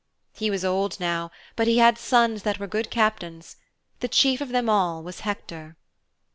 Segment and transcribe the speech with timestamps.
[0.33, 3.57] He was old now, but he had sons that were good Captains.
[3.99, 5.77] The chief of them all was Hector.